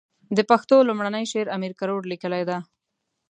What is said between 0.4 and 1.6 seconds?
پښتو لومړنی شعر